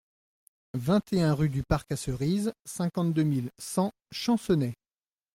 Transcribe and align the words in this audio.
vingt 0.73 1.13
et 1.13 1.21
un 1.21 1.35
rue 1.35 1.49
du 1.49 1.61
Parc 1.61 1.91
À 1.91 1.95
Cerises, 1.95 2.53
cinquante-deux 2.65 3.21
mille 3.21 3.51
cent 3.59 3.91
Chancenay 4.11 4.73